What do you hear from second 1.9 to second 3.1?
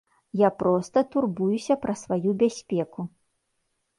сваю бяспеку.